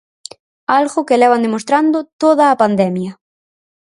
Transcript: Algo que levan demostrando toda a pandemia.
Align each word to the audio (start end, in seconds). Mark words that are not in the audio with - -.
Algo 0.79 1.05
que 1.07 1.19
levan 1.21 1.43
demostrando 1.45 1.97
toda 2.21 2.45
a 2.49 2.59
pandemia. 2.63 3.11